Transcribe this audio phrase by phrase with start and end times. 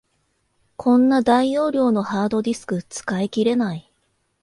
[0.77, 3.93] こんな大容量のハードディスク、使い切れない